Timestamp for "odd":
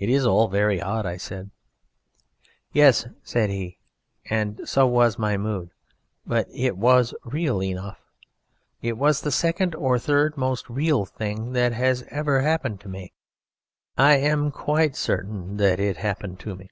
0.82-1.06